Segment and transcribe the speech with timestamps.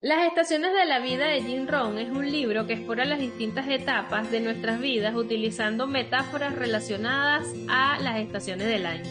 [0.00, 3.66] Las estaciones de la vida de Jim Rohn es un libro que explora las distintas
[3.66, 9.10] etapas de nuestras vidas utilizando metáforas relacionadas a las estaciones del año.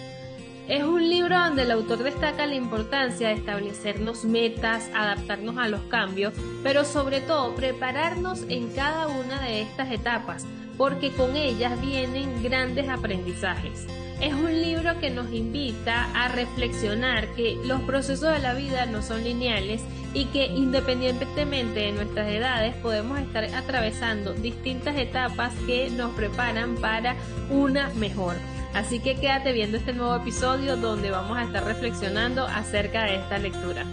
[0.69, 5.81] Es un libro donde el autor destaca la importancia de establecernos metas, adaptarnos a los
[5.89, 10.45] cambios, pero sobre todo prepararnos en cada una de estas etapas,
[10.77, 13.87] porque con ellas vienen grandes aprendizajes.
[14.21, 19.01] Es un libro que nos invita a reflexionar que los procesos de la vida no
[19.01, 19.83] son lineales
[20.13, 27.15] y que independientemente de nuestras edades podemos estar atravesando distintas etapas que nos preparan para
[27.49, 28.35] una mejor.
[28.73, 33.37] Así que quédate viendo este nuevo episodio donde vamos a estar reflexionando acerca de esta
[33.37, 33.85] lectura.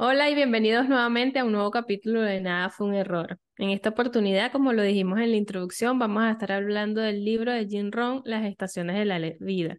[0.00, 3.40] Hola y bienvenidos nuevamente a un nuevo capítulo de Nada fue un error.
[3.56, 7.52] En esta oportunidad, como lo dijimos en la introducción, vamos a estar hablando del libro
[7.52, 9.78] de Jim Rohn, Las estaciones de la vida.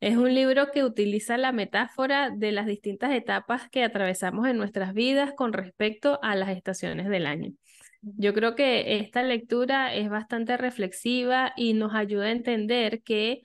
[0.00, 4.92] Es un libro que utiliza la metáfora de las distintas etapas que atravesamos en nuestras
[4.92, 7.52] vidas con respecto a las estaciones del año.
[8.02, 13.42] Yo creo que esta lectura es bastante reflexiva y nos ayuda a entender que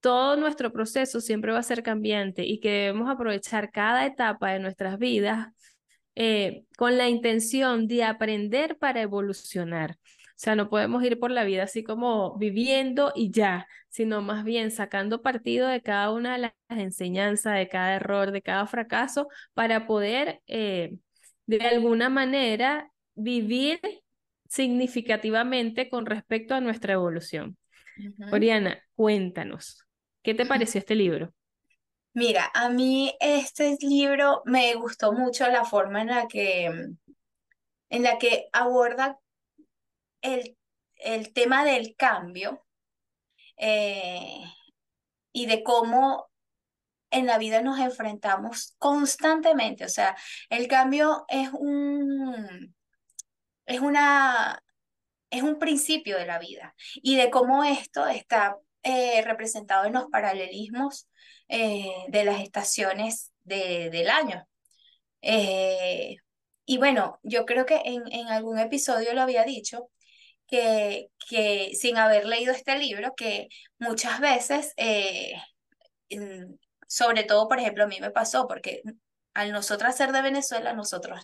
[0.00, 4.60] todo nuestro proceso siempre va a ser cambiante y que debemos aprovechar cada etapa de
[4.60, 5.48] nuestras vidas
[6.14, 9.98] eh, con la intención de aprender para evolucionar.
[10.40, 14.42] O sea, no podemos ir por la vida así como viviendo y ya, sino más
[14.42, 19.28] bien sacando partido de cada una de las enseñanzas, de cada error, de cada fracaso,
[19.52, 20.96] para poder eh,
[21.44, 23.80] de alguna manera vivir
[24.48, 27.58] significativamente con respecto a nuestra evolución.
[28.32, 29.84] Oriana, cuéntanos,
[30.22, 31.34] ¿qué te pareció este libro?
[32.14, 36.64] Mira, a mí este libro me gustó mucho la forma en la que,
[37.90, 39.20] en la que aborda
[40.22, 40.56] el,
[40.96, 42.64] el tema del cambio
[43.56, 44.42] eh,
[45.32, 46.30] y de cómo
[47.10, 49.84] en la vida nos enfrentamos constantemente.
[49.84, 50.16] O sea,
[50.48, 52.74] el cambio es un,
[53.66, 54.62] es una,
[55.30, 60.06] es un principio de la vida y de cómo esto está eh, representado en los
[60.06, 61.08] paralelismos
[61.48, 64.46] eh, de las estaciones de, del año.
[66.70, 69.90] Y bueno, yo creo que en, en algún episodio lo había dicho,
[70.50, 74.74] que, que sin haber leído este libro, que muchas veces,
[76.86, 78.82] sobre todo, por ejemplo, a mí me pasó, porque
[79.34, 81.20] al nosotros ser de Venezuela, nosotros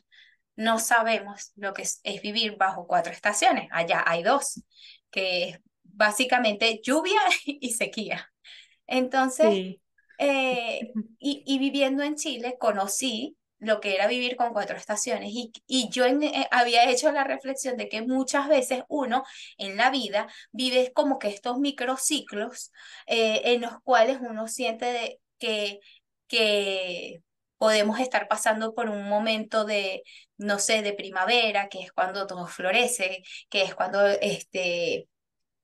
[0.55, 3.69] no sabemos lo que es, vivir bajo cuatro estaciones.
[3.73, 4.63] Allá hay dos,
[5.11, 8.31] que es básicamente lluvia y sequía.
[8.87, 9.77] Entonces,
[10.19, 15.31] eh, y, y, viviendo en Chile, conocí lo que era vivir con cuatro estaciones.
[15.33, 19.25] Y, y yo eh, había hecho la reflexión de que muchas veces uno
[19.59, 22.73] en la vida vive como que estos microciclos
[23.07, 25.81] eh, en los cuales uno siente de, que,
[26.29, 27.23] que
[27.59, 30.03] podemos estar pasando por un momento de,
[30.37, 35.09] no sé, de primavera, que es cuando todo florece, que es cuando este,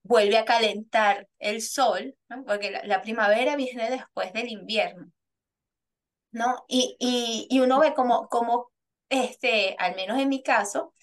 [0.03, 2.17] vuelve a calentar el sol,
[2.47, 5.11] porque la, primavera viene después del invierno,
[6.33, 6.65] ¿no?
[6.69, 8.71] Y, y, y uno ve como, como
[9.09, 10.95] este, al menos en mi caso,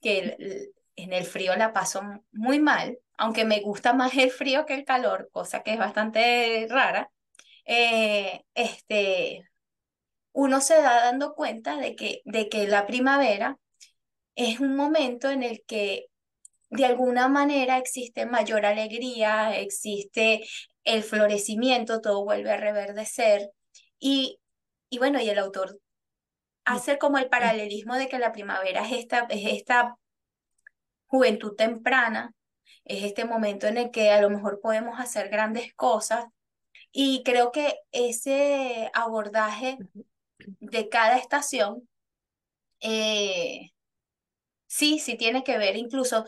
[0.00, 0.36] que
[0.96, 2.02] en el frío la paso
[2.32, 6.66] muy mal, aunque me gusta más el frío que el calor, cosa que es bastante
[6.70, 7.10] rara.
[7.64, 9.44] Eh, este,
[10.32, 13.58] uno se da dando cuenta de que, de que la primavera
[14.36, 16.06] es un momento en el que
[16.70, 20.44] de alguna manera existe mayor alegría, existe
[20.84, 23.50] el florecimiento, todo vuelve a reverdecer.
[23.98, 24.38] Y,
[24.90, 25.80] y bueno, y el autor
[26.64, 29.96] hace como el paralelismo de que la primavera es esta, es esta
[31.06, 32.34] juventud temprana,
[32.84, 36.26] es este momento en el que a lo mejor podemos hacer grandes cosas.
[36.92, 39.78] Y creo que ese abordaje
[40.38, 41.88] de cada estación,
[42.80, 43.70] eh,
[44.66, 46.26] sí, sí tiene que ver, incluso,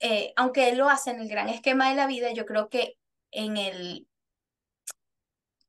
[0.00, 2.96] eh, aunque él lo hace en el gran esquema de la vida, yo creo que
[3.30, 4.06] en el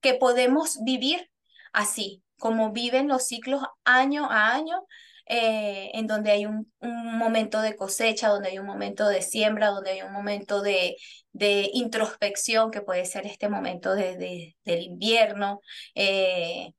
[0.02, 1.30] que podemos vivir
[1.72, 4.86] así, como viven los ciclos año a año,
[5.28, 9.70] eh, en donde hay un, un, momento de cosecha, donde hay un momento de siembra,
[9.70, 10.98] donde hay un momento de,
[11.32, 15.62] de introspección, que puede ser este momento de del invierno,
[15.96, 16.74] eh,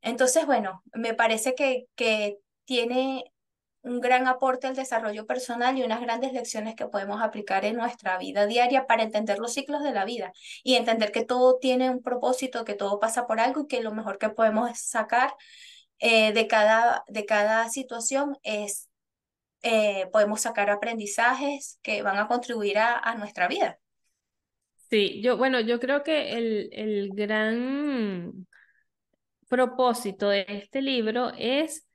[0.00, 3.24] entonces, bueno, me parece que, que tiene
[3.84, 8.16] un gran aporte al desarrollo personal y unas grandes lecciones que podemos aplicar en nuestra
[8.18, 10.32] vida diaria para entender los ciclos de la vida
[10.62, 13.92] y entender que todo tiene un propósito, que todo pasa por algo y que lo
[13.92, 15.34] mejor que podemos sacar
[15.98, 18.88] eh, de, cada, de cada situación es,
[19.62, 23.78] eh, podemos sacar aprendizajes que van a contribuir a, a, nuestra vida.
[24.88, 28.46] Sí, yo, bueno, yo creo que el, el gran
[29.48, 31.86] propósito de este libro es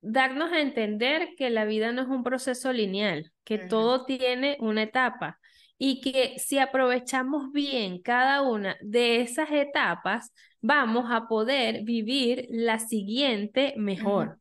[0.00, 4.82] darnos a entender que la vida no es un proceso lineal, que todo tiene una
[4.82, 5.38] etapa
[5.78, 12.78] y que si aprovechamos bien cada una de esas etapas, vamos a poder vivir la
[12.78, 14.38] siguiente mejor.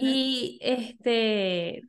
[0.00, 1.82] Y este,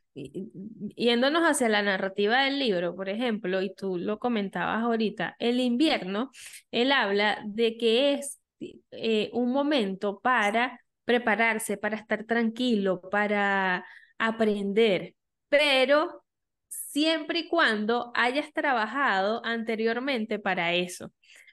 [0.95, 6.31] yéndonos hacia la narrativa del libro, por ejemplo, y tú lo comentabas ahorita, el invierno,
[6.71, 8.39] él habla de que es
[8.91, 13.85] eh, un momento para prepararse, para estar tranquilo, para
[14.17, 15.15] aprender,
[15.49, 16.23] pero
[16.67, 21.11] siempre y cuando hayas trabajado anteriormente para eso.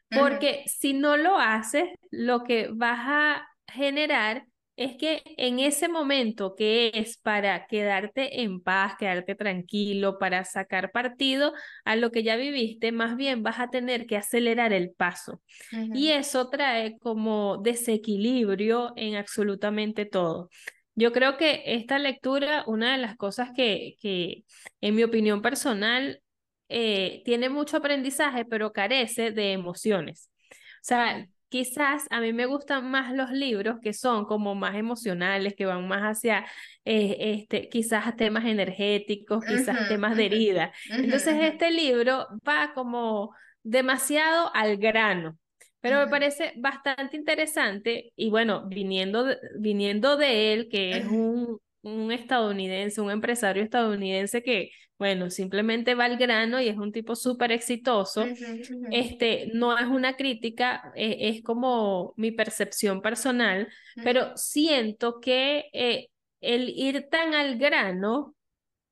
[0.09, 4.47] Porque si no lo haces, lo que vas a generar
[4.77, 10.91] es que en ese momento que es para quedarte en paz, quedarte tranquilo, para sacar
[10.93, 11.53] partido
[11.85, 15.43] a lo que ya viviste, más bien vas a tener que acelerar el paso.
[15.71, 20.49] Y eso trae como desequilibrio en absolutamente todo.
[20.95, 24.45] Yo creo que esta lectura, una de las cosas que, que
[24.81, 26.23] en mi opinión personal,
[26.69, 30.31] eh, tiene mucho aprendizaje, pero carece de emociones.
[30.51, 35.55] O sea, quizás a mí me gustan más los libros que son como más emocionales,
[35.55, 36.47] que van más hacia
[36.87, 40.73] eh, este, quizás temas energéticos, quizás temas de herida.
[40.89, 45.37] Entonces este libro va como demasiado al grano.
[45.81, 51.59] Pero me parece bastante interesante y bueno, viniendo de, viniendo de él, que es un,
[51.83, 54.71] un estadounidense, un empresario estadounidense que,
[55.03, 58.25] bueno, simplemente va al grano y es un tipo súper exitoso,
[58.93, 63.67] este, no es una crítica, e, es como mi percepción personal,
[63.97, 66.07] pero siento que eh,
[66.41, 68.37] el ir tan al grano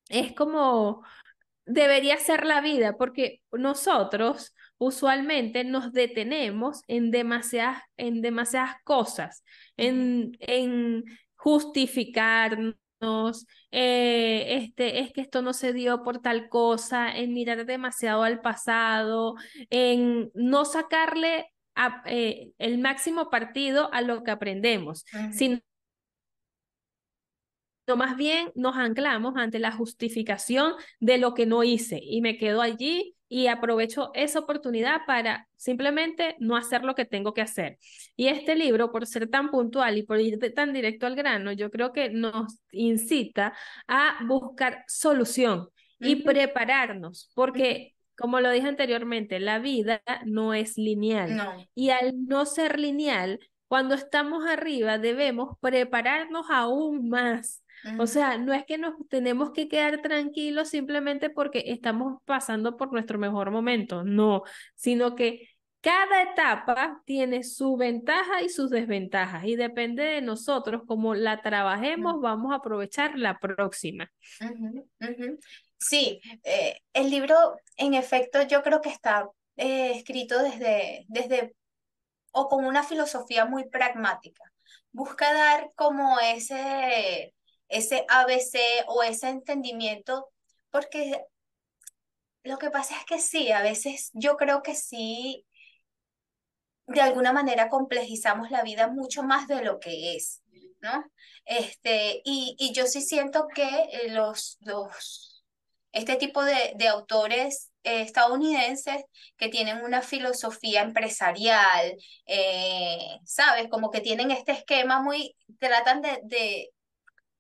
[0.09, 1.05] es como
[1.65, 9.45] debería ser la vida, porque nosotros usualmente nos detenemos en demasiadas, en demasiadas cosas,
[9.77, 11.05] en, en
[11.37, 12.75] justificarnos,
[13.71, 18.41] eh, este, es que esto no se dio por tal cosa, en mirar demasiado al
[18.41, 19.35] pasado,
[19.71, 21.53] en no sacarle
[22.07, 25.61] eh, el máximo partido a lo que aprendemos, sino
[27.97, 32.63] más bien nos anclamos ante la justificación de lo que no hice y me quedo
[32.63, 37.79] allí y aprovecho esa oportunidad para simplemente no hacer lo que tengo que hacer.
[38.17, 41.71] Y este libro, por ser tan puntual y por ir tan directo al grano, yo
[41.71, 43.55] creo que nos incita
[43.87, 45.69] a buscar solución
[46.01, 51.67] y prepararnos, porque como lo dije anteriormente, la vida no es lineal.
[51.75, 53.39] Y al no ser lineal,
[53.69, 57.63] cuando estamos arriba debemos prepararnos aún más
[57.99, 62.93] o sea, no es que nos tenemos que quedar tranquilos simplemente porque estamos pasando por
[62.93, 64.43] nuestro mejor momento, no,
[64.75, 65.49] sino que
[65.81, 72.21] cada etapa tiene su ventaja y sus desventajas y depende de nosotros, como la trabajemos,
[72.21, 74.11] vamos a aprovechar la próxima.
[75.79, 81.55] Sí, eh, el libro en efecto yo creo que está eh, escrito desde, desde
[82.33, 84.45] o con una filosofía muy pragmática.
[84.93, 87.33] Busca dar como ese
[87.71, 88.59] ese ABC
[88.89, 90.29] o ese entendimiento,
[90.71, 91.25] porque
[92.43, 95.47] lo que pasa es que sí, a veces yo creo que sí,
[96.87, 100.43] de alguna manera complejizamos la vida mucho más de lo que es,
[100.81, 101.05] ¿no?
[101.45, 105.45] Este, y, y yo sí siento que eh, los, los,
[105.93, 109.05] este tipo de, de autores estadounidenses
[109.37, 113.69] que tienen una filosofía empresarial, eh, ¿sabes?
[113.71, 116.71] Como que tienen este esquema muy, tratan de,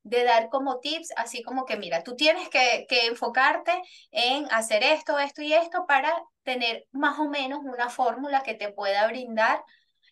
[0.02, 3.72] de dar como tips, así como que, mira, tú tienes que, que, enfocarte
[4.10, 8.72] en hacer esto, esto y esto para tener más o menos una fórmula que te
[8.72, 9.62] pueda brindar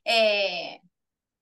[0.04, 0.80] eh,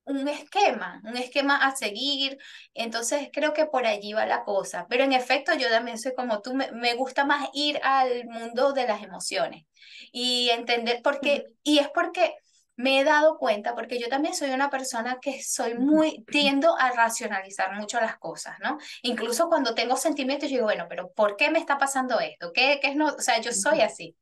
[0.06, 2.38] un esquema, un esquema a seguir.
[2.74, 4.86] Entonces creo que por allí va la cosa.
[4.88, 8.72] Pero en efecto, yo también soy como tú, me, me gusta más ir al mundo
[8.72, 9.64] de las emociones
[10.12, 12.36] y entender por qué, y es porque
[12.76, 16.92] me he dado cuenta, porque yo también soy una persona que soy muy, tiendo a
[16.92, 18.78] racionalizar mucho las cosas, ¿no?
[19.02, 22.52] Incluso cuando tengo sentimientos, yo digo, bueno, pero ¿por qué me está pasando esto?
[22.52, 23.08] ¿Qué, qué es no?
[23.08, 24.14] O sea, yo soy así.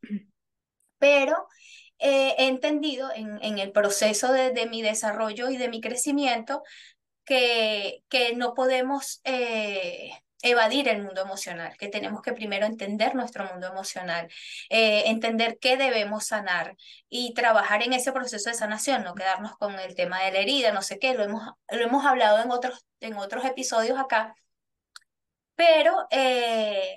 [0.99, 1.49] Pero
[1.99, 6.63] eh, he entendido en, en el proceso de, de, mi desarrollo y de mi crecimiento
[7.25, 9.21] que, que no podemos...
[9.25, 10.11] Eh,
[10.45, 14.29] evadir el mundo emocional, que tenemos que primero entender nuestro mundo emocional,
[14.69, 16.77] eh, entender qué debemos sanar
[17.09, 20.73] y trabajar en ese proceso de sanación, no quedarnos con el tema de la herida,
[20.73, 24.35] no sé qué, lo hemos, lo hemos hablado en otros, en otros episodios acá,
[25.57, 26.97] pero eh,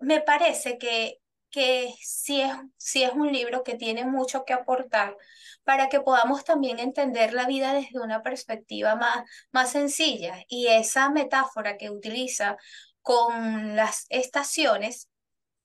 [0.00, 1.21] me parece que
[1.52, 5.16] que sí es, sí es un libro que tiene mucho que aportar
[5.64, 10.42] para que podamos también entender la vida desde una perspectiva más, más sencilla.
[10.48, 12.56] Y esa metáfora que utiliza
[13.02, 15.08] con las estaciones,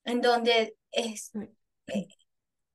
[0.05, 1.31] en donde es...
[1.87, 2.07] Eh,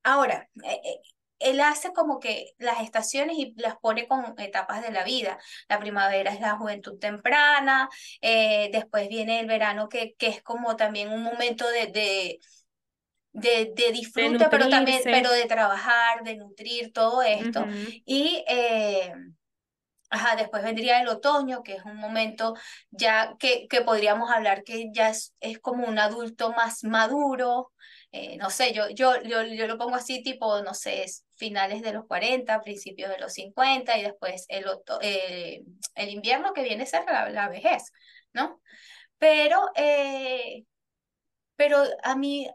[0.02, 1.00] ahora, eh, eh,
[1.38, 5.38] él hace como que las estaciones y las pone con etapas de la vida.
[5.69, 7.88] La primavera es la juventud temprana,
[8.21, 12.40] después viene el verano que, que es como también un momento de, de,
[13.32, 17.66] de, de disfrute, pero también pero de trabajar, de nutrir todo esto.
[18.04, 19.12] Y eh,
[20.10, 22.54] ajá, después vendría el otoño, que es un momento
[22.90, 27.72] ya que, que podríamos hablar que ya es, es como un adulto más maduro.
[28.14, 31.94] Eh, no sé, yo, yo, yo, yo, lo pongo así tipo, no sé, finales de
[31.94, 34.66] los 40, principios de los 50 y después el,
[35.00, 35.62] eh,
[35.94, 37.90] el invierno que viene a ser la, la vejez,
[38.34, 38.60] ¿no?
[39.16, 39.70] Pero,
[41.56, 42.50] pero a mí,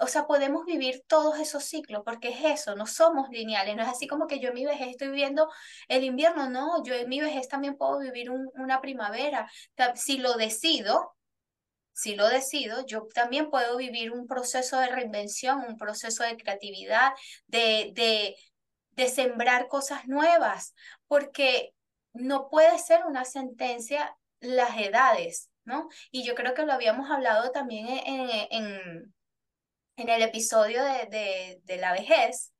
[0.00, 3.88] o sea, podemos vivir todos esos ciclos, porque es eso, no somos lineales, no es
[3.88, 5.48] así como que yo en mi vejez estoy viviendo
[5.88, 9.50] el invierno, no, yo en mi vejez también puedo vivir una primavera,
[9.94, 11.14] si lo decido,
[11.92, 17.12] si lo decido, yo también puedo vivir un proceso de reinvención, un proceso de creatividad,
[17.46, 18.36] de, de,
[18.92, 20.74] de sembrar cosas nuevas,
[21.06, 21.72] porque
[22.12, 25.88] no puede ser una sentencia las edades, ¿no?
[26.10, 29.14] Y yo creo que lo habíamos hablado también en en
[29.96, 32.52] el episodio de, de, la vejez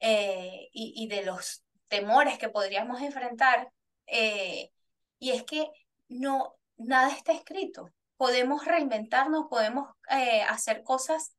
[0.00, 3.70] eh, y, y, de los temores que podríamos enfrentar,
[4.06, 4.70] eh,
[5.18, 5.70] y es que
[6.08, 7.90] no, nada está escrito.
[8.16, 11.36] Podemos reinventarnos, podemos eh, hacer cosas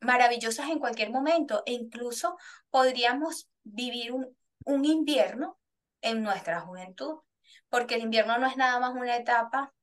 [0.00, 2.36] maravillosas en cualquier momento e incluso
[2.70, 5.58] podríamos vivir un, un invierno
[6.02, 7.18] en nuestra juventud,
[7.68, 9.74] porque el invierno no es nada más una etapa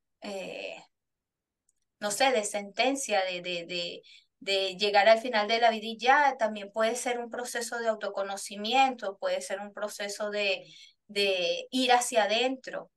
[2.05, 4.03] no sé, de sentencia, de, de, de,
[4.39, 7.87] de llegar al final de la vida y ya, también puede ser un proceso de
[7.87, 10.71] autoconocimiento, puede ser un proceso de,
[11.07, 12.91] de ir hacia adentro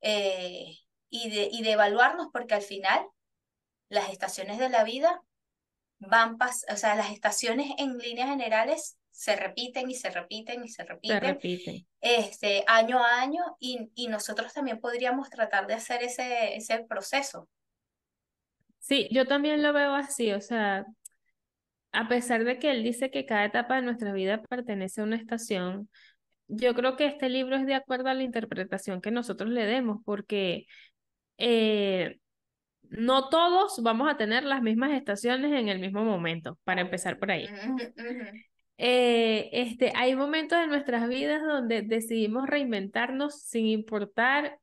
[0.00, 0.74] eh,
[1.10, 3.06] y, de, y de evaluarnos, porque al final
[3.90, 5.20] las estaciones de la vida
[5.98, 10.82] van, o sea, las estaciones en líneas generales se repiten y se repiten y se
[10.82, 11.86] repiten, se repiten.
[12.00, 17.50] Este, año a año y, y nosotros también podríamos tratar de hacer ese, ese proceso.
[18.86, 20.86] Sí, yo también lo veo así, o sea,
[21.90, 25.16] a pesar de que él dice que cada etapa de nuestra vida pertenece a una
[25.16, 25.88] estación,
[26.46, 30.02] yo creo que este libro es de acuerdo a la interpretación que nosotros le demos,
[30.04, 30.66] porque
[31.36, 32.20] eh,
[32.82, 37.32] no todos vamos a tener las mismas estaciones en el mismo momento, para empezar por
[37.32, 37.48] ahí.
[38.78, 44.60] Eh, este, hay momentos en nuestras vidas donde decidimos reinventarnos sin importar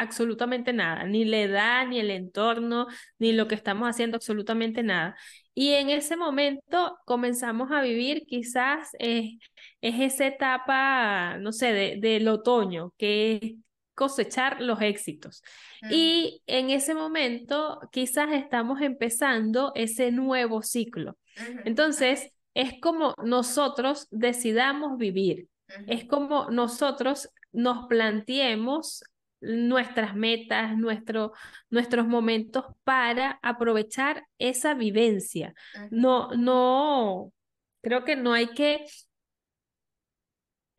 [0.00, 2.86] absolutamente nada, ni la edad, ni el entorno,
[3.18, 5.16] ni lo que estamos haciendo, absolutamente nada.
[5.54, 9.38] Y en ese momento comenzamos a vivir quizás es
[9.80, 13.52] esa etapa, no sé, de, del otoño, que es
[13.94, 15.42] cosechar los éxitos.
[15.90, 21.18] Y en ese momento quizás estamos empezando ese nuevo ciclo.
[21.66, 25.48] Entonces, es como nosotros decidamos vivir.
[25.86, 29.04] Es como nosotros nos planteemos
[29.40, 31.32] nuestras metas, nuestro,
[31.70, 35.54] nuestros momentos para aprovechar esa vivencia.
[35.90, 37.32] No, no,
[37.82, 38.84] creo que no hay que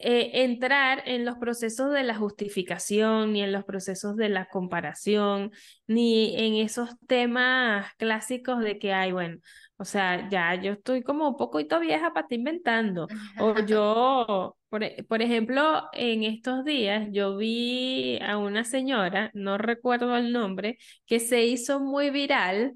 [0.04, 5.52] eh, entrar en los procesos de la justificación, ni en los procesos de la comparación,
[5.88, 9.38] ni en esos temas clásicos de que hay, bueno,
[9.78, 13.08] o sea, ya yo estoy como un poquito vieja para estar inventando.
[13.40, 19.58] O yo, por, e, por, ejemplo, en estos días yo vi a una señora, no
[19.58, 20.78] recuerdo el nombre,
[21.08, 22.74] que se hizo muy viral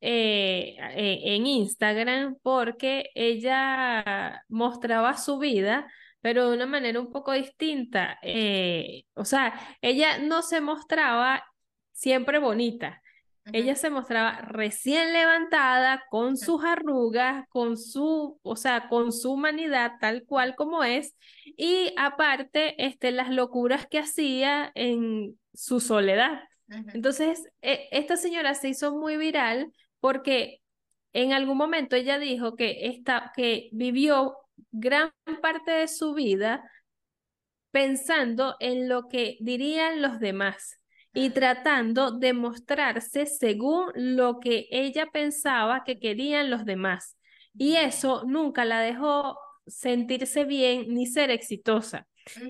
[0.00, 5.88] eh, e, en Instagram porque ella mostraba su vida
[6.26, 8.18] pero de una manera un poco distinta.
[8.20, 11.44] Eh, o sea, ella no se mostraba
[11.92, 13.00] siempre bonita,
[13.52, 19.92] ella se mostraba recién levantada, con sus arrugas, con su, o sea, con su humanidad
[20.00, 21.14] tal cual como es,
[21.44, 26.40] y aparte, este, las locuras que hacía en su soledad.
[26.92, 30.60] Entonces, e, esta señora se hizo muy viral porque
[31.12, 34.34] en algún momento ella dijo que, esta, que vivió
[34.70, 36.70] gran parte de su vida
[37.70, 40.80] pensando en lo que dirían los demás
[41.12, 47.16] y tratando de mostrarse según lo que ella pensaba que querían los demás.
[47.54, 52.06] Y eso nunca la dejó sentirse bien ni ser exitosa.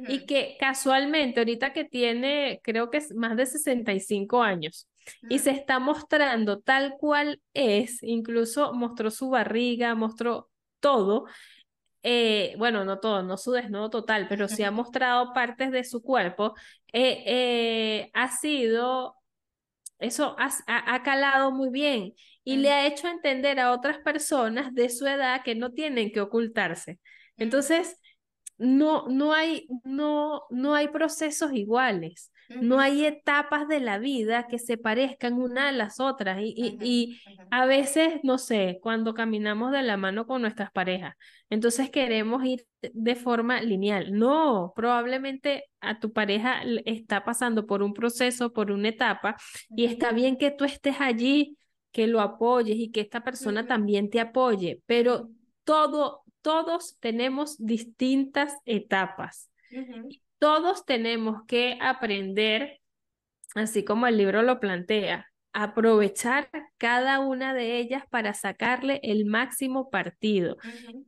[0.09, 4.89] Y que casualmente, ahorita que tiene, creo que es más de 65 años,
[5.29, 11.27] y se está mostrando tal cual es, incluso mostró su barriga, mostró todo.
[12.09, 16.05] Eh, bueno, no todo, no su desnudo total, pero sí ha mostrado partes de su
[16.05, 16.55] cuerpo,
[16.93, 19.17] eh, eh, ha sido,
[19.99, 24.89] eso ha, ha, calado muy bien y le ha hecho entender a otras personas de
[24.89, 27.01] su edad que no tienen que ocultarse.
[27.39, 27.99] Entonces,
[28.57, 32.31] no, no, hay, no, no hay procesos iguales.
[32.49, 37.21] No hay etapas de la vida que se parezcan una a las otras y, y,
[37.51, 41.15] a veces, no sé, cuando caminamos de la mano con nuestras parejas,
[41.51, 44.13] entonces queremos ir de forma lineal.
[44.13, 49.37] No, probablemente a tu pareja está pasando por un proceso, por una etapa
[49.71, 51.57] y está bien que tú estés allí,
[51.93, 55.31] que lo apoyes y que esta persona también te apoye, pero
[55.65, 59.51] todo, todos tenemos distintas etapas
[60.39, 62.81] todos tenemos que aprender,
[63.55, 69.89] así como el libro lo plantea, aprovechar cada una de ellas para sacarle el máximo
[69.89, 70.59] partido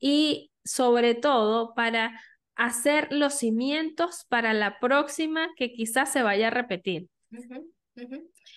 [0.01, 2.19] y sobre todo para
[2.57, 7.09] hacer los cimientos para la próxima que quizás se vaya a repetir.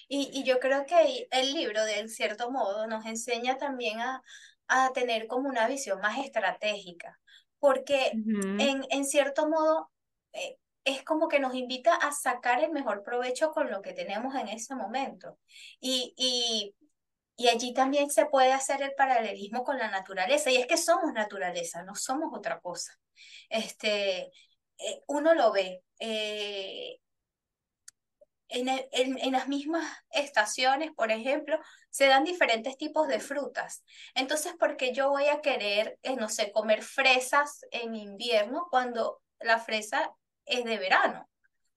[0.08, 4.22] Y, y, yo creo que el libro, de cierto modo, nos enseña también a,
[4.68, 7.20] a tener como una visión más estratégica,
[7.60, 9.92] porque en, en cierto modo
[10.34, 14.36] eh, es como que nos invita a sacar el mejor provecho con lo que tenemos
[14.36, 15.38] en ese momento.
[15.80, 16.76] Y, y,
[17.36, 20.52] y allí también se puede hacer el paralelismo con la naturaleza.
[20.52, 22.94] Y es que somos naturaleza, no somos otra cosa.
[23.50, 24.32] Este,
[24.78, 25.84] eh, uno lo ve.
[26.00, 26.98] Eh,
[28.54, 31.58] en, en, en, las mismas estaciones, por ejemplo,
[31.90, 33.84] se dan diferentes tipos de frutas.
[34.14, 39.22] Entonces, ¿por qué yo voy a querer, eh, no sé, comer fresas en invierno cuando
[39.40, 40.12] la fresa
[40.52, 41.28] es de verano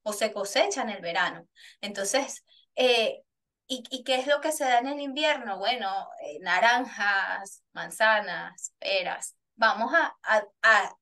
[0.02, 1.48] o se cosecha en el verano.
[1.80, 2.44] Entonces,
[2.76, 3.22] eh,
[3.66, 5.58] ¿y, ¿y, qué es lo que se da en el invierno?
[5.58, 9.36] Bueno, eh, naranjas, manzanas, peras.
[9.56, 10.96] Vamos a, a, a,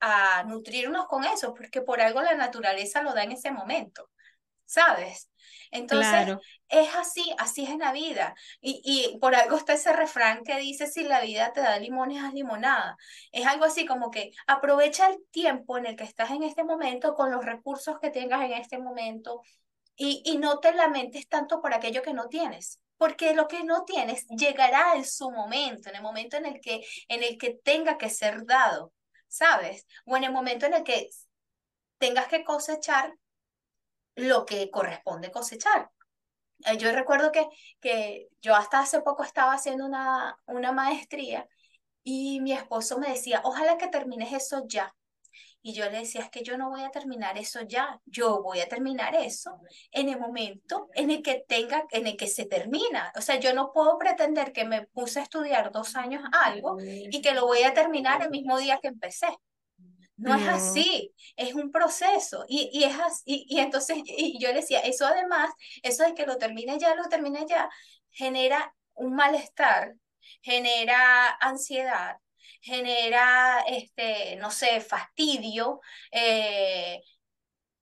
[0.00, 4.10] a nutrirnos con eso, porque por algo la naturaleza lo da en ese momento.
[4.66, 5.30] ¿Sabes?
[5.70, 6.36] Entonces,
[6.68, 8.34] es así, así es en la vida.
[8.60, 12.22] Y, y por algo está ese refrán que dice, si la vida te da limones,
[12.22, 12.96] haz limonada.
[13.32, 17.14] Es algo así como que aprovecha el tiempo en el que estás en este momento
[17.14, 19.42] con los recursos que tengas en este momento
[19.96, 22.80] y, y no te lamentes tanto por aquello que no tienes.
[22.98, 26.82] Porque lo que no tienes llegará en su momento, en el momento en el que,
[27.08, 28.92] en el que tenga que ser dado,
[29.28, 29.86] ¿sabes?
[30.06, 31.10] O en el momento en el que
[31.98, 33.14] tengas que cosechar
[34.16, 35.90] lo que corresponde cosechar.
[36.64, 37.46] Eh, yo recuerdo que,
[37.80, 41.46] que yo hasta hace poco estaba haciendo una, una maestría
[42.02, 44.94] y mi esposo me decía, ojalá que termines eso ya.
[45.60, 48.60] Y yo le decía, es que yo no voy a terminar eso ya, yo voy
[48.60, 53.12] a terminar eso en el momento en el que tenga, en el que se termina.
[53.16, 57.20] O sea, yo no puedo pretender que me puse a estudiar dos años algo y
[57.20, 59.26] que lo voy a terminar el mismo día que empecé.
[60.16, 62.44] No, es así, es un proceso.
[62.48, 65.50] Y, y es así, y, entonces y yo le decía, eso además,
[65.82, 67.68] eso de que lo termine ya, lo termine ya,
[68.10, 69.94] genera un malestar,
[70.42, 72.16] genera ansiedad,
[72.60, 75.80] genera, este, no sé, fastidio.
[76.10, 77.00] Eh,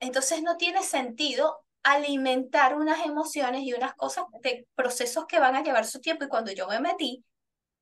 [0.00, 5.62] entonces no tiene sentido alimentar unas emociones y unas cosas de procesos que van a
[5.62, 6.24] llevar su tiempo.
[6.24, 7.24] Y cuando yo me metí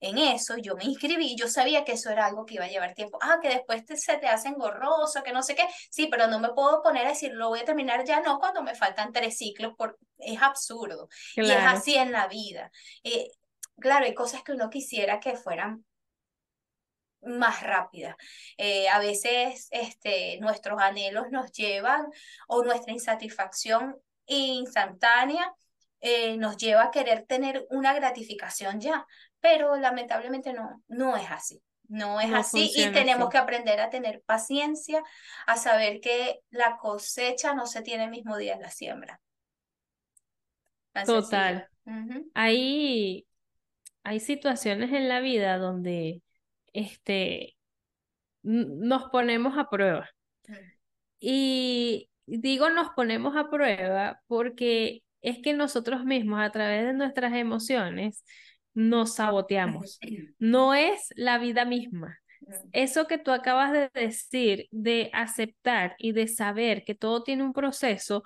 [0.02, 2.92] en eso, yo me inscribí, yo sabía que eso era algo que iba a llevar
[2.92, 3.18] tiempo.
[3.22, 5.64] Ah, que después se te hace engorroso, que no sé qué.
[5.90, 8.62] Sí, pero no me puedo poner a decir, lo voy a terminar ya, no, cuando
[8.62, 11.08] me faltan tres ciclos, porque es absurdo.
[11.36, 12.72] Y es así en la vida.
[13.04, 13.28] Eh,
[13.78, 15.84] claro, hay cosas que uno quisiera que fueran
[17.22, 18.16] más rápidas.
[18.58, 22.06] Eh, a veces este, nuestros anhelos nos llevan
[22.48, 25.54] o nuestra insatisfacción instantánea
[26.04, 29.06] eh, nos lleva a querer tener una gratificación ya,
[29.42, 31.62] pero lamentablemente no, no es así.
[31.88, 35.02] No es así y tenemos que aprender a tener paciencia,
[35.46, 39.20] a saber que la cosecha no se tiene el mismo día en la siembra.
[41.04, 41.68] Total.
[42.32, 43.26] hay,
[44.04, 46.22] hay situaciones en la vida donde
[46.72, 47.56] este,
[48.42, 50.08] nos ponemos a prueba.
[51.20, 57.34] Y digo nos ponemos a prueba porque es que nosotros mismos a través de nuestras
[57.34, 58.24] emociones
[58.74, 59.98] nos saboteamos.
[60.38, 62.18] No es la vida misma.
[62.72, 67.52] Eso que tú acabas de decir, de aceptar y de saber que todo tiene un
[67.52, 68.24] proceso,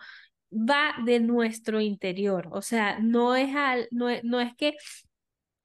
[0.50, 2.48] va de nuestro interior.
[2.52, 4.76] O sea, no es, al, no, no es que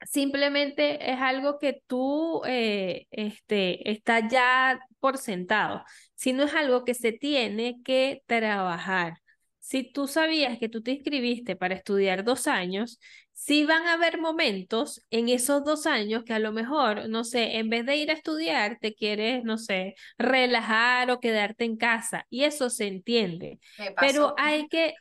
[0.09, 5.83] simplemente es algo que tú eh, este, está ya por sentado,
[6.15, 9.17] sino es algo que se tiene que trabajar.
[9.59, 12.99] si tú sabías que tú te inscribiste para estudiar dos años,
[13.33, 17.57] sí van a haber momentos en esos dos años que a lo mejor, no sé,
[17.57, 22.25] en vez de ir a estudiar, te quieres, no sé, relajar o quedarte en casa.
[22.29, 23.59] Y eso se entiende.
[23.97, 24.93] Pero hay que,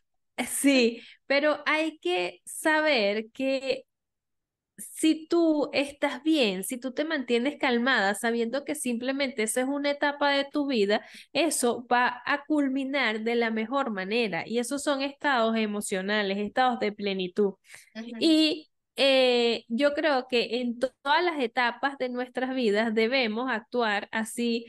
[0.48, 3.84] sí, pero hay que saber que
[4.80, 9.90] si tú estás bien, si tú te mantienes calmada, sabiendo que simplemente esa es una
[9.90, 14.44] etapa de tu vida, eso va a culminar de la mejor manera.
[14.46, 17.54] Y esos son estados emocionales, estados de plenitud.
[18.18, 24.66] Y eh, yo creo que en todas las etapas de nuestras vidas debemos actuar así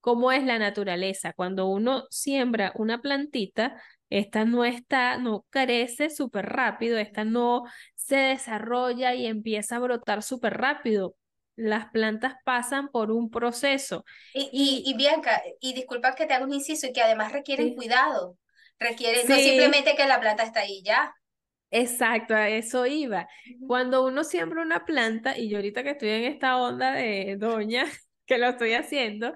[0.00, 1.32] como es la naturaleza.
[1.32, 7.64] Cuando uno siembra una plantita, esta no está, no crece súper rápido, esta no
[7.94, 11.16] se desarrolla y empieza a brotar súper rápido.
[11.56, 14.04] Las plantas pasan por un proceso.
[14.34, 18.36] Y, y, Bianca, y disculpa que te haga un inciso, y que además requieren cuidado.
[18.78, 21.14] Requieren, no simplemente que la planta está ahí ya.
[21.70, 23.28] Exacto, a eso iba.
[23.66, 27.86] Cuando uno siembra una planta, y yo ahorita que estoy en esta onda de doña,
[28.26, 29.32] que lo estoy haciendo,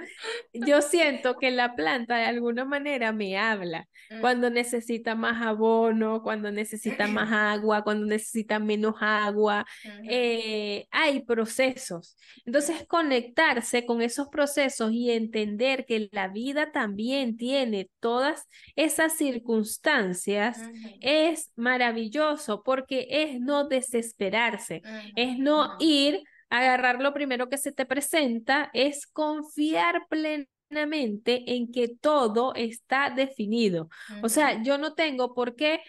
[0.53, 4.21] yo siento que la planta de alguna manera me habla mm.
[4.21, 9.67] cuando necesita más abono, cuando necesita más agua, cuando necesita menos agua.
[10.09, 12.17] Eh, hay procesos.
[12.45, 20.61] Entonces, conectarse con esos procesos y entender que la vida también tiene todas esas circunstancias
[21.01, 24.83] es maravilloso porque es no desesperarse,
[25.17, 31.89] es no ir agarrar lo primero que se te presenta, es confiar plenamente en que
[31.89, 33.89] todo está definido.
[34.23, 35.81] O sea, yo no tengo por qué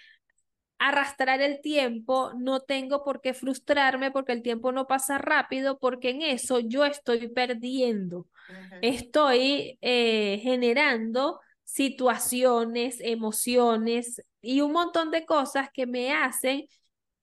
[0.80, 6.12] arrastrar el tiempo, no tengo por qué frustrarme porque el tiempo no pasa rápido, porque
[6.12, 8.28] en eso yo estoy perdiendo,
[8.82, 16.65] estoy eh, generando situaciones, emociones y un montón de cosas que me hacen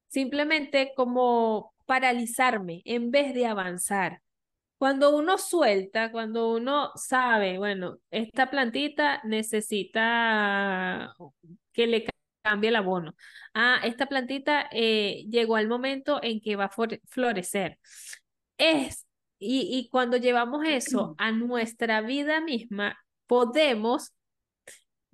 [0.08, 4.22] simplemente como paralizarme en vez de avanzar.
[4.78, 11.14] Cuando uno suelta, cuando uno sabe, bueno, esta plantita necesita
[11.72, 12.06] que le
[12.42, 13.14] cambie el abono.
[13.54, 16.70] Ah, esta plantita eh, llegó al momento en que va a
[17.06, 17.78] florecer.
[18.58, 19.06] Es,
[19.38, 24.12] y, y cuando llevamos eso a nuestra vida misma, podemos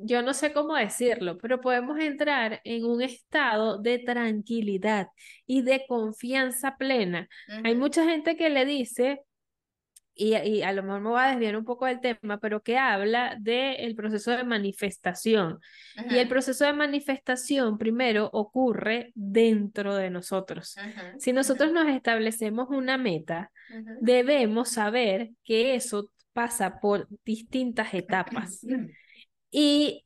[0.05, 5.09] yo no sé cómo decirlo, pero podemos entrar en un estado de tranquilidad
[5.47, 7.29] y de confianza plena.
[7.65, 9.23] Hay mucha gente que le dice,
[10.15, 12.77] y, y, a lo mejor me voy a desviar un poco del tema, pero que
[12.77, 15.59] habla del proceso de manifestación.
[16.11, 20.77] Y el proceso de manifestación primero ocurre dentro de nosotros.
[21.19, 23.51] Si nosotros nos establecemos una meta,
[24.01, 28.65] debemos saber que eso pasa por distintas etapas.
[29.53, 30.05] Y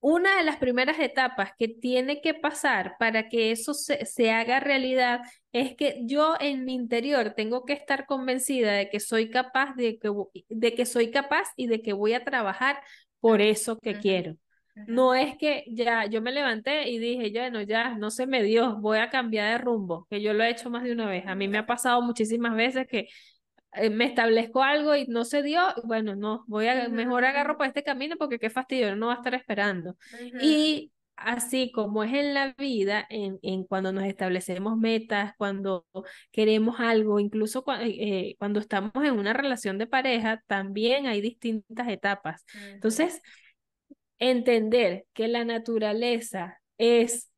[0.00, 5.20] una de las primeras etapas que tiene que pasar para que eso se, haga realidad
[5.52, 9.98] es que yo en mi interior tengo que estar convencida de que soy capaz de
[9.98, 10.10] que,
[10.48, 12.80] de que soy capaz y de que voy a trabajar
[13.20, 14.36] por eso que quiero.
[14.88, 18.42] No es que ya yo me levanté y dije, ya no, ya no se me
[18.42, 21.26] dio, voy a cambiar de rumbo, que yo lo he hecho más de una vez.
[21.26, 23.06] A mí me ha pasado muchísimas veces que
[23.74, 27.66] eh, me establezco algo y no se dio, bueno, no, voy a, mejor agarro por
[27.66, 29.96] este camino porque qué fastidio, no va a estar esperando.
[30.40, 35.86] Y así como es en la vida, en, en, cuando nos establecemos metas, cuando
[36.30, 42.44] queremos algo, incluso eh, cuando estamos en una relación de pareja, también hay distintas etapas.
[42.74, 43.22] Entonces,
[44.18, 47.30] entender que la naturaleza es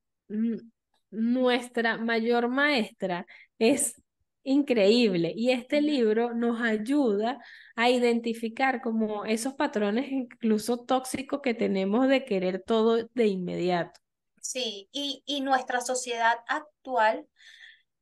[1.11, 3.27] nuestra mayor maestra
[3.59, 4.03] es
[4.45, 5.33] increíble.
[5.35, 7.39] Y este libro nos ayuda
[7.75, 14.01] a identificar como esos patrones incluso tóxicos que tenemos de querer todo de inmediato.
[14.41, 17.27] Sí, y, y nuestra sociedad actual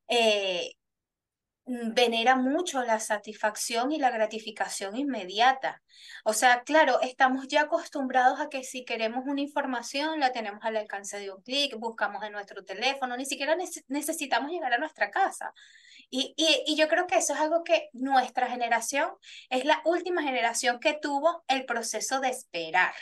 [0.09, 0.75] eh,
[1.65, 5.81] venera mucho la satisfacción y la gratificación inmediata.
[6.25, 10.77] O sea, claro, estamos ya acostumbrados a que si queremos una información la tenemos al
[10.77, 13.55] alcance de un clic, buscamos en nuestro teléfono, ni siquiera
[13.87, 15.53] necesitamos llegar a nuestra casa.
[16.09, 19.09] Y, y, y yo creo que eso es algo que nuestra generación
[19.49, 22.93] es la última generación que tuvo el proceso de esperar.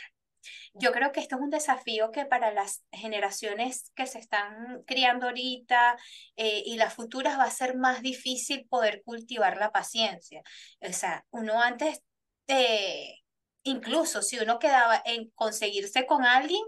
[0.74, 5.26] Yo creo que esto es un desafío que para las generaciones que se están criando
[5.26, 5.96] ahorita
[6.36, 10.42] eh, y las futuras va a ser más difícil poder cultivar la paciencia.
[10.80, 12.02] O sea, uno antes,
[12.46, 13.16] eh,
[13.62, 16.62] incluso si uno quedaba en conseguirse con alguien,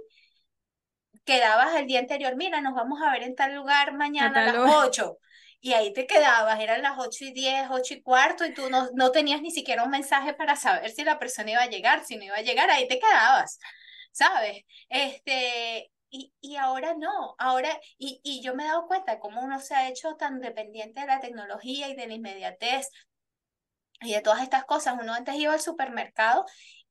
[1.25, 4.87] quedabas el día anterior, mira, nos vamos a ver en tal lugar mañana a, las
[4.87, 5.19] 8
[5.64, 8.90] y ahí te quedabas, eran las 8 y 10, 8 y cuarto, y tú no,
[8.92, 12.16] no tenías ni siquiera un mensaje para saber si la persona iba a llegar, si
[12.18, 13.59] no iba a llegar, ahí te quedabas,
[14.12, 14.62] ¿sabes?
[14.90, 19.59] Este, y, y ahora no, ahora, y, y yo me he dado cuenta cómo uno
[19.59, 22.90] se ha hecho tan dependiente de la tecnología y de la inmediatez
[24.03, 24.96] y de todas estas cosas.
[25.00, 26.44] Uno antes iba al supermercado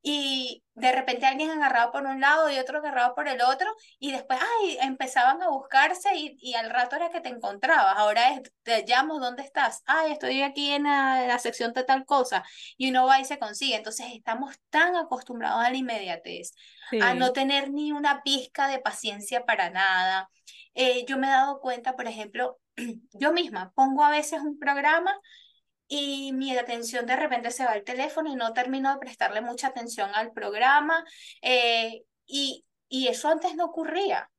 [0.06, 4.12] y de repente alguien agarrado por un lado y otro agarrado por el otro y
[4.12, 7.96] después ay, empezaban a buscarse y, y al rato era que te encontrabas.
[7.98, 9.82] Ahora es, te llamo, ¿dónde estás?
[9.86, 12.44] Ay, estoy aquí en la, la sección de tal cosa
[12.78, 13.78] y uno va y se consigue.
[13.78, 16.52] Entonces estamos tan acostumbrados a la inmediatez,
[17.02, 20.30] a no tener ni una pizca de paciencia para nada.
[20.76, 22.60] Eh, yo me he dado cuenta, por ejemplo,
[23.14, 25.18] yo misma pongo a veces un programa
[25.88, 29.68] y mi atención de repente se va al teléfono y no termino de prestarle mucha
[29.68, 31.04] atención al programa.
[31.42, 34.30] Eh, y, y eso antes no ocurría.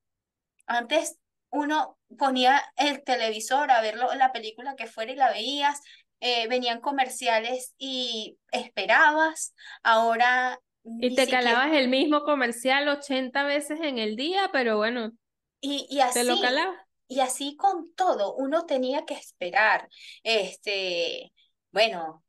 [0.66, 1.18] Antes
[1.50, 5.80] uno ponía el televisor a ver la película que fuera y la veías,
[6.20, 10.58] eh, venían comerciales y esperabas, ahora...
[10.82, 15.12] Y te calabas el mismo comercial 80 veces en el día, pero bueno,
[15.60, 16.76] y, y así, te lo calabas.
[17.08, 19.88] Y así con todo, uno tenía que esperar.
[20.22, 21.32] Este,
[21.74, 22.22] bueno,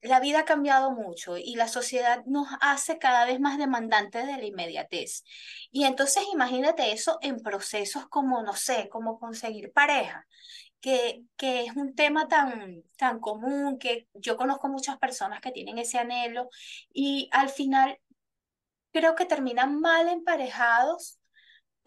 [0.00, 4.38] la vida ha cambiado mucho y la sociedad nos hace cada vez más demandantes de
[4.38, 5.22] la inmediatez.
[5.70, 10.26] Y entonces imagínate eso en procesos como, no sé, como conseguir pareja,
[10.80, 15.76] que, que es un tema tan, tan común, que yo conozco muchas personas que tienen
[15.76, 16.48] ese anhelo
[16.90, 17.98] y al final
[18.92, 21.19] creo que terminan mal emparejados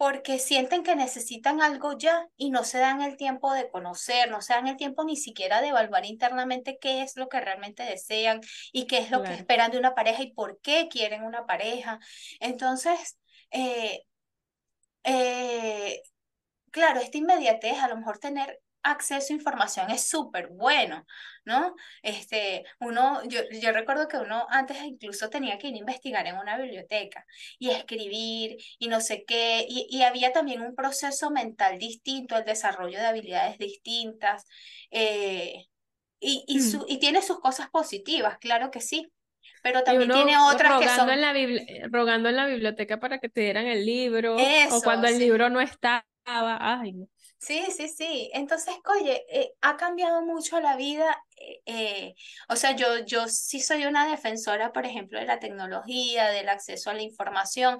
[0.04, 4.42] porque sienten que necesitan algo ya y no se dan el tiempo de conocer, no
[4.42, 8.42] se dan el tiempo ni siquiera de evaluar internamente qué es lo que realmente desean
[8.70, 12.00] y qué es lo que esperan de una pareja y por qué quieren una pareja.
[12.38, 13.16] Entonces,
[13.50, 14.02] eh,
[15.04, 16.02] eh,
[16.70, 21.04] claro, esta inmediatez, a lo mejor tener acceso a información es súper bueno,
[21.44, 21.74] ¿no?
[22.02, 26.36] Este, uno, yo, yo recuerdo que uno antes incluso tenía que ir a investigar en
[26.36, 27.26] una biblioteca
[27.58, 32.44] y escribir y no sé qué, y, y había también un proceso mental distinto, el
[32.44, 34.46] desarrollo de habilidades distintas,
[34.90, 35.66] eh,
[36.20, 39.10] y, y, su, y tiene sus cosas positivas, claro que sí,
[39.62, 41.10] pero también tiene otras que son...
[41.10, 41.34] En la
[41.90, 45.60] rogando en la biblioteca para que te dieran el libro, o cuando el libro no
[45.60, 47.08] estaba, ay, no.
[47.46, 48.30] Sí, sí, sí.
[48.32, 51.22] Entonces, oye, eh, ha cambiado mucho la vida.
[51.36, 52.14] Eh, eh,
[52.48, 56.88] o sea, yo, yo sí soy una defensora, por ejemplo, de la tecnología, del acceso
[56.88, 57.76] a la información,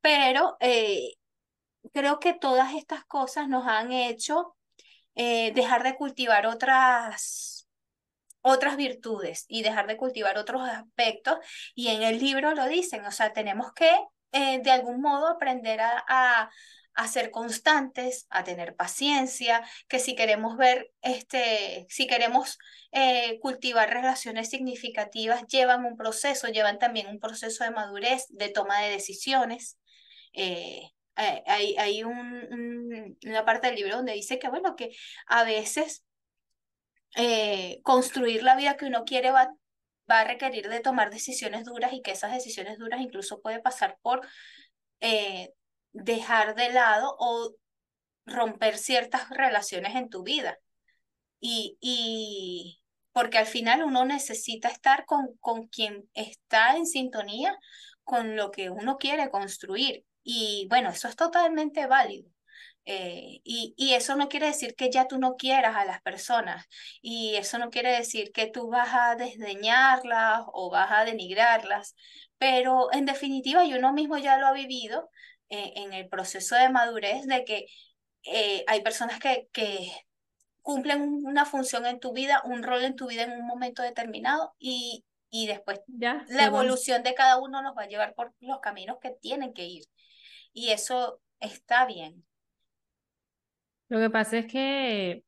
[0.00, 0.56] pero
[1.92, 4.56] creo que todas estas cosas nos han hecho
[5.14, 7.68] dejar de cultivar otras,
[8.40, 11.38] otras virtudes y dejar de cultivar otros aspectos.
[11.74, 13.90] Y en el libro lo dicen, o sea, tenemos que
[14.30, 16.50] de algún modo aprender a
[17.06, 22.58] ser constantes, a tener paciencia, que si queremos ver, este, si queremos
[22.90, 28.80] eh, cultivar relaciones significativas, llevan un proceso, llevan también un proceso de madurez, de toma
[28.80, 29.78] de decisiones.
[30.32, 34.90] Eh, hay, hay un, una parte del libro donde dice que, bueno, que
[35.26, 36.04] a veces
[37.16, 39.52] eh, construir la vida que uno quiere va,
[40.10, 43.98] va a requerir de tomar decisiones duras y que esas decisiones duras incluso puede pasar
[44.02, 44.26] por
[46.04, 47.54] dejar de lado o
[48.26, 50.58] romper ciertas relaciones en tu vida.
[51.40, 52.80] Y, y
[53.12, 57.58] porque al final uno necesita estar con, con quien está en sintonía
[58.04, 60.04] con lo que uno quiere construir.
[60.22, 62.30] Y bueno, eso es totalmente válido.
[62.90, 66.64] Eh, y, y, eso no quiere decir que ya tú no quieras a las personas
[67.02, 71.94] y eso no quiere decir que tú vas a desdeñarlas o vas a denigrarlas,
[72.38, 75.10] pero en definitiva y uno mismo ya lo ha vivido,
[75.50, 77.66] eh, en el proceso de madurez de que
[78.24, 79.90] eh, hay personas que, que
[80.62, 84.54] cumplen una función en tu vida, un rol en tu vida en un momento determinado
[84.58, 88.60] y, y después ya, la evolución de cada uno nos va a llevar por los
[88.60, 89.84] caminos que tienen que ir.
[90.52, 92.24] Y eso está bien.
[93.88, 95.24] Lo que pasa es que,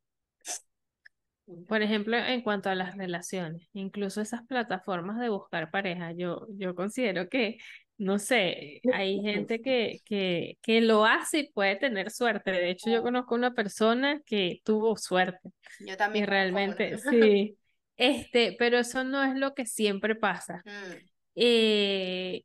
[1.67, 6.75] por ejemplo, en cuanto a las relaciones, incluso esas plataformas de buscar pareja, yo, yo
[6.75, 7.59] considero que
[8.01, 12.51] no sé, hay gente que, que, que lo hace y puede tener suerte.
[12.51, 15.51] De hecho, yo conozco una persona que tuvo suerte.
[15.81, 16.25] Yo también.
[16.25, 17.59] Y realmente, sí.
[17.99, 20.63] Este, pero eso no es lo que siempre pasa.
[20.65, 20.95] Mm.
[21.35, 22.43] Eh,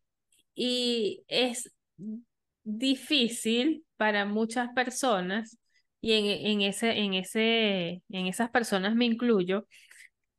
[0.56, 1.74] y es
[2.66, 5.58] difícil para muchas personas,
[6.02, 9.68] y en, en, ese, en, ese, en esas personas me incluyo,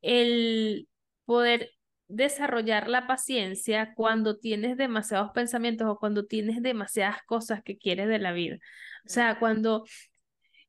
[0.03, 0.87] el
[1.25, 1.71] poder
[2.07, 8.19] desarrollar la paciencia cuando tienes demasiados pensamientos o cuando tienes demasiadas cosas que quieres de
[8.19, 8.57] la vida.
[9.05, 9.85] O sea, cuando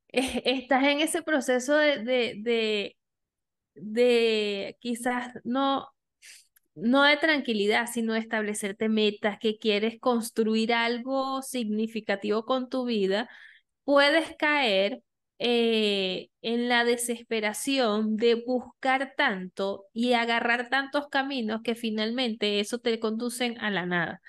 [0.09, 2.97] estás en ese proceso de, de, de,
[3.75, 5.87] de quizás no,
[6.75, 13.29] no de tranquilidad, sino de establecerte metas, que quieres construir algo significativo con tu vida,
[13.83, 15.01] puedes caer
[15.39, 22.99] eh, en la desesperación de buscar tanto y agarrar tantos caminos que finalmente eso te
[22.99, 24.21] conducen a la nada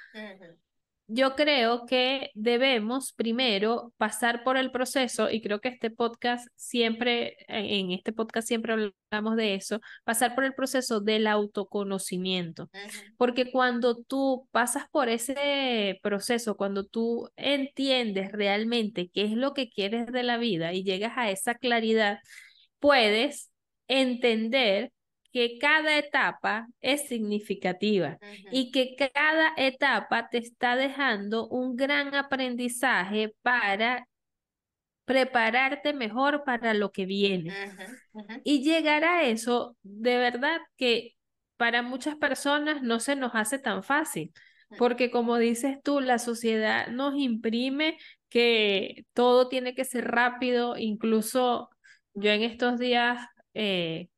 [1.12, 7.36] yo creo que debemos primero pasar por el proceso, y creo que este podcast siempre,
[7.48, 12.70] en este podcast siempre hablamos de eso, pasar por el proceso del autoconocimiento.
[13.16, 19.68] Porque cuando tú pasas por ese proceso, cuando tú entiendes realmente qué es lo que
[19.68, 22.20] quieres de la vida y llegas a esa claridad,
[22.78, 23.50] puedes
[23.88, 24.92] entender
[25.32, 28.18] que cada etapa es significativa
[28.50, 34.06] y que cada etapa te está dejando un gran aprendizaje para
[35.04, 37.58] prepararte mejor para lo que viene.
[38.44, 41.16] Y llegar a eso, de verdad que
[41.56, 44.32] para muchas personas no se nos hace tan fácil,
[44.76, 51.70] porque como dices tú, la sociedad nos imprime que todo tiene que ser rápido, incluso
[52.14, 54.09] yo en estos días eh,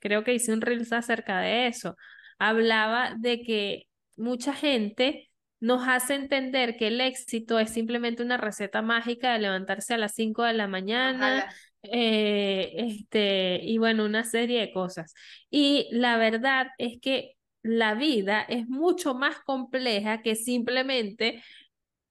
[0.00, 1.96] creo que hice un reels acerca de eso.
[2.38, 3.86] Hablaba de que
[4.16, 9.94] mucha gente nos hace entender que el éxito es simplemente una receta mágica de levantarse
[9.94, 15.14] a las 5 de la mañana, eh, este, y bueno, una serie de cosas.
[15.50, 21.42] Y la verdad es que la vida es mucho más compleja que simplemente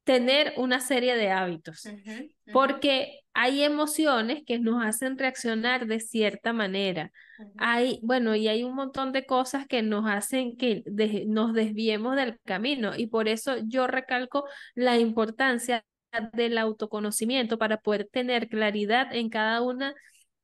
[0.10, 1.88] tener una serie de hábitos,
[2.52, 7.12] porque hay emociones que nos hacen reaccionar de cierta manera.
[7.60, 10.84] Hay, bueno, y hay un montón de cosas que nos hacen que
[11.28, 15.86] nos desviemos del camino y por eso yo recalco la importancia
[16.34, 19.94] del autoconocimiento para poder tener claridad en cada una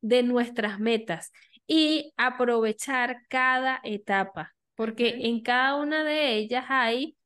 [0.02, 1.32] de nuestras metas
[1.66, 7.18] y aprovechar cada etapa, porque en cada una de ellas hay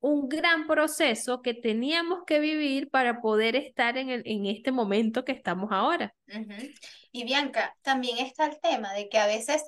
[0.00, 5.24] un gran proceso que teníamos que vivir para poder estar en, el, en este momento
[5.24, 6.14] que estamos ahora.
[7.12, 9.62] Y Bianca, también está el tema de que a veces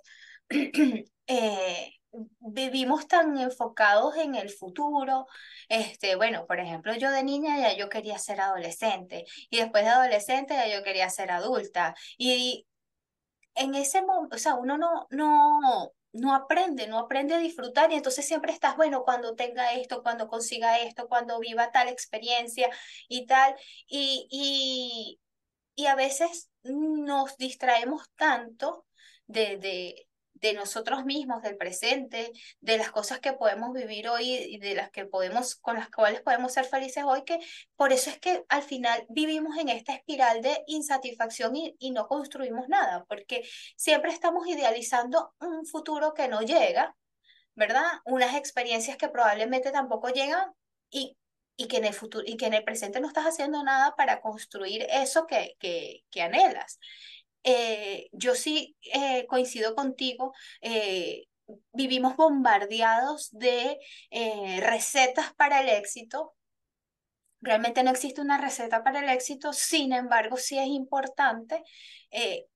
[1.26, 1.92] eh,
[2.40, 5.26] vivimos tan enfocados en el futuro.
[5.68, 9.90] Este, bueno, por ejemplo, yo de niña ya yo quería ser adolescente y después de
[9.90, 11.94] adolescente ya yo quería ser adulta.
[12.16, 12.66] Y
[13.54, 17.96] en ese momento, o sea, uno no, no, no aprende, no aprende a disfrutar y
[17.96, 22.68] entonces siempre estás, bueno, cuando tenga esto, cuando consiga esto, cuando viva tal experiencia
[23.08, 23.54] y tal.
[23.86, 25.20] Y, y,
[25.74, 28.86] y a veces nos distraemos tanto
[29.26, 30.08] de, de,
[30.42, 34.90] de nosotros mismos, del presente, de las cosas que podemos vivir hoy y de las
[34.90, 37.38] que podemos, con las cuales podemos ser felices hoy, que
[37.76, 42.08] por eso es que al final vivimos en esta espiral de insatisfacción y, y no
[42.08, 46.96] construimos nada, porque siempre estamos idealizando un futuro que no llega,
[47.54, 47.86] ¿verdad?
[48.04, 50.52] Unas experiencias que probablemente tampoco llegan
[50.90, 51.16] y
[51.54, 54.20] y que en el futuro y que en el presente no estás haciendo nada para
[54.20, 56.78] construir eso que, que, que anhelas.
[57.44, 61.24] Eh, yo sí eh, coincido contigo, eh,
[61.72, 63.78] vivimos bombardeados de
[64.60, 66.34] recetas para el éxito.
[67.40, 71.62] Realmente no existe una receta para el éxito, sin embargo, sí es importante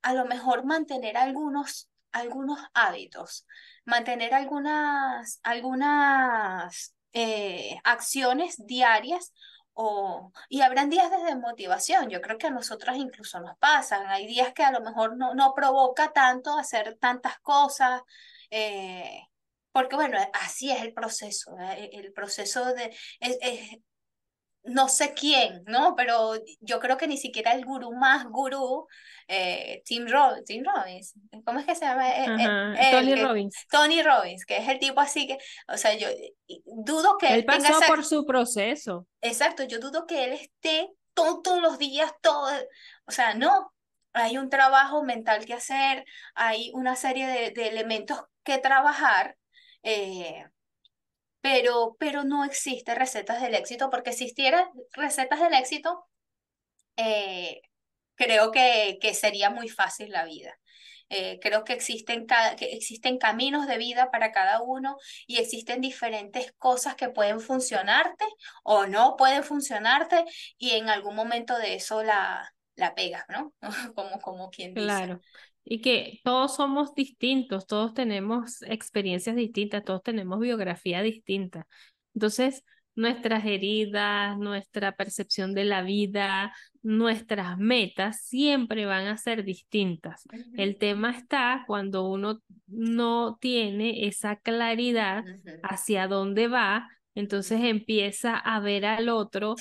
[0.03, 3.47] a lo mejor mantener algunos, algunos hábitos,
[3.85, 6.95] mantener algunas, algunas
[7.83, 9.33] acciones diarias
[9.79, 14.27] o, y habrán días de desmotivación, yo creo que a nosotras incluso nos pasan, hay
[14.27, 18.01] días que a lo mejor no, no provoca tanto hacer tantas cosas,
[18.51, 19.21] eh,
[19.73, 21.91] porque bueno, así es el proceso, ¿eh?
[21.93, 22.97] el proceso de,
[24.67, 25.95] no sé quién, ¿no?
[25.97, 28.87] Pero yo creo que ni siquiera el gurú más gurú,
[29.29, 32.09] eh, Tim, Robbins, ¿cómo es que se llama?
[32.09, 32.27] Eh,
[32.79, 33.67] eh, Tony Robbins.
[33.71, 36.09] Tony Robbins, que es el tipo así que, o sea, yo
[36.65, 39.07] dudo que él, pasó por su proceso.
[39.21, 42.49] Exacto, yo dudo que él esté todos los días, todo,
[43.07, 43.73] o sea, no,
[44.13, 49.37] hay un trabajo mental que hacer, hay una serie de, de elementos que trabajar.
[49.83, 50.45] Eh,
[51.47, 56.05] pero, pero no existe recetas del éxito, porque si existieran recetas del éxito,
[56.97, 57.61] eh,
[58.17, 60.59] creo que, que sería muy fácil la vida.
[61.09, 62.27] Eh, creo que existen,
[62.59, 64.97] que existen caminos de vida para cada uno
[65.29, 68.25] y existen diferentes cosas que pueden funcionarte
[68.65, 70.25] o no pueden funcionarte
[70.59, 73.55] y en algún momento de eso la, la pegas, ¿no?
[73.95, 74.85] como, como quien dice.
[74.85, 75.21] Claro.
[75.69, 81.67] Y que todos somos distintos, todos tenemos experiencias distintas, todos tenemos biografía distinta.
[82.15, 82.63] Entonces,
[82.95, 90.25] nuestras heridas, nuestra percepción de la vida, nuestras metas siempre van a ser distintas.
[90.57, 95.25] El tema está cuando uno no tiene esa claridad
[95.63, 99.57] hacia dónde va, entonces empieza a ver al otro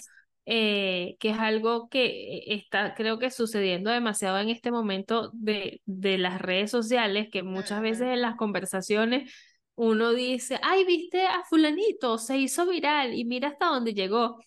[0.45, 6.17] eh, que es algo que está, creo que sucediendo demasiado en este momento de, de
[6.17, 9.31] las redes sociales, que muchas veces en las conversaciones
[9.75, 14.39] uno dice, ay, viste a fulanito, se hizo viral y mira hasta dónde llegó.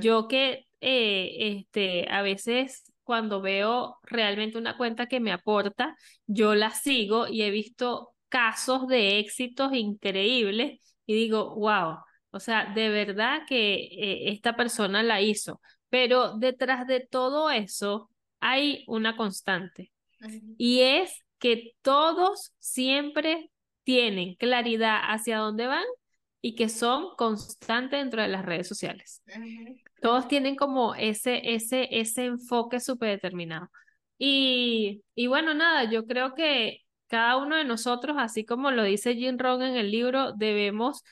[0.00, 5.96] Yo que eh, este, a veces cuando veo realmente una cuenta que me aporta,
[6.26, 11.98] yo la sigo y he visto casos de éxitos increíbles y digo, wow,
[12.34, 18.10] o sea, de verdad que eh, esta persona la hizo, pero detrás de todo eso
[18.40, 19.92] hay una constante
[20.58, 23.50] y es que todos siempre
[23.84, 25.84] tienen claridad hacia dónde van
[26.40, 29.22] y que son constantes dentro de las redes sociales.
[30.00, 33.70] Todos tienen como ese, ese, ese enfoque súper determinado.
[34.18, 39.14] Y, y bueno, nada, yo creo que cada uno de nosotros, así como lo dice
[39.14, 41.02] Jim Rohn en el libro, debemos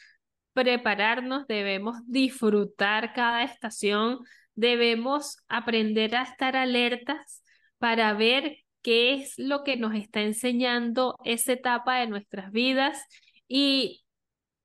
[0.53, 4.19] prepararnos, debemos disfrutar cada estación,
[4.55, 7.43] debemos aprender a estar alertas
[7.79, 13.03] para ver qué es lo que nos está enseñando esa etapa de nuestras vidas
[13.49, 14.05] y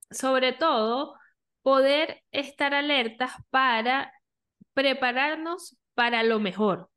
[0.10, 1.16] sobre todo
[1.62, 4.12] poder estar alertas para
[4.74, 6.90] prepararnos para lo mejor.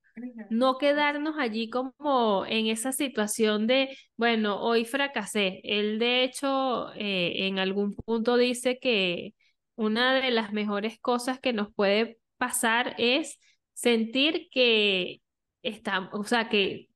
[0.51, 5.61] No quedarnos allí como en esa situación de, bueno, hoy fracasé.
[5.65, 9.35] Él de hecho eh, en algún punto dice que
[9.77, 13.39] una de las mejores cosas que nos puede pasar es
[13.73, 15.23] sentir que
[15.63, 16.89] estamos, o sea, que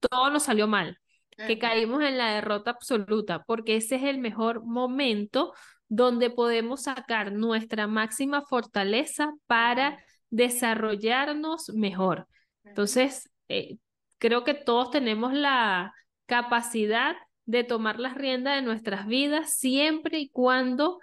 [0.00, 0.98] todo nos salió mal,
[1.36, 5.52] que caímos en la derrota absoluta, porque ese es el mejor momento
[5.88, 9.98] donde podemos sacar nuestra máxima fortaleza para
[10.34, 12.26] desarrollarnos mejor.
[12.64, 13.76] Entonces, eh,
[14.18, 15.94] creo que todos tenemos la
[16.26, 17.14] capacidad
[17.44, 20.98] de tomar las riendas de nuestras vidas siempre y cuando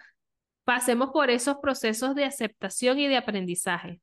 [0.66, 4.02] pasemos por esos procesos de aceptación y de aprendizaje.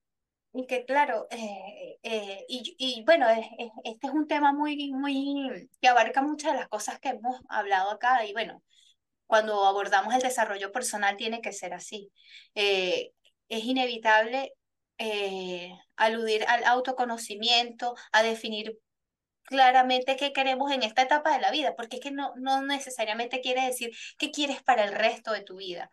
[0.55, 3.26] Y que claro, eh, eh, y, y, bueno,
[3.85, 7.91] este es un tema muy, muy, que abarca muchas de las cosas que hemos hablado
[7.91, 8.62] acá y bueno,
[9.26, 12.11] cuando abordamos el desarrollo personal tiene que ser así.
[12.55, 14.53] Es inevitable
[15.97, 18.79] aludir al autoconocimiento, a definir
[19.45, 23.41] claramente qué queremos en esta etapa de la vida, porque es que no, no necesariamente
[23.41, 25.91] quiere decir qué quieres para el resto de tu vida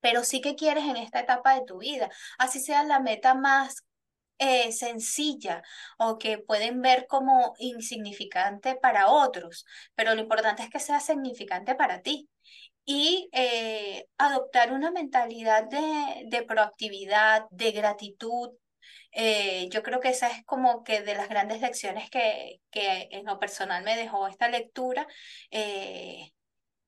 [0.00, 2.08] pero sí que quieres en esta etapa de tu vida,
[2.38, 3.84] así sea la meta más
[4.38, 5.62] eh, sencilla
[5.98, 9.64] o que pueden ver como insignificante para otros,
[9.94, 12.28] pero lo importante es que sea significante para ti.
[12.86, 18.50] Y eh, adoptar una mentalidad de, de proactividad, de gratitud,
[19.12, 23.26] eh, yo creo que esa es como que de las grandes lecciones que, que en
[23.26, 25.06] lo personal me dejó esta lectura.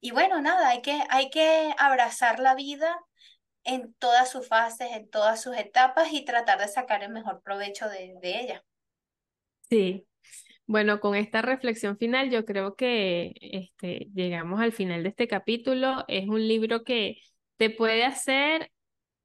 [0.01, 2.99] y bueno, nada, hay que, hay que abrazar la vida
[3.69, 7.87] en todas sus fases, en todas sus etapas y tratar de sacar el mejor provecho
[7.89, 8.65] de, ella.
[9.69, 10.07] Sí,
[10.69, 16.05] bueno, con esta reflexión final yo creo que este, llegamos al final de este capítulo.
[16.09, 17.17] Es un libro que
[17.57, 18.71] te puede hacer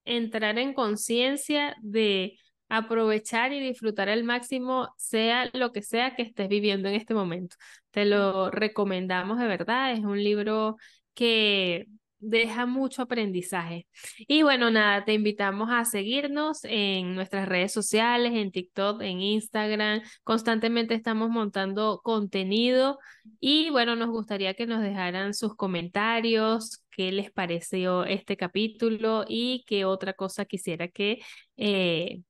[0.05, 2.37] entrar en conciencia de
[2.69, 7.57] aprovechar y disfrutar al máximo, sea lo que sea que estés viviendo en este momento.
[7.91, 9.91] Te lo recomendamos de verdad.
[9.93, 10.77] Es un libro
[11.13, 11.87] que
[12.23, 13.87] deja mucho aprendizaje.
[14.27, 20.01] Y bueno, nada, te invitamos a seguirnos en nuestras redes sociales, en TikTok, en Instagram.
[20.23, 22.99] Constantemente estamos montando contenido
[23.39, 29.63] y bueno, nos gustaría que nos dejaran sus comentarios, qué les pareció este capítulo y
[29.67, 31.19] qué otra cosa quisiera que
[31.57, 32.21] eh,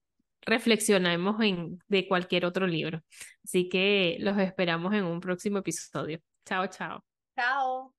[0.42, 3.02] reflexionemos en, de cualquier otro libro.
[3.44, 6.20] Así que los esperamos en un próximo episodio.
[6.46, 7.04] Chao, chao.
[7.36, 7.93] Chao.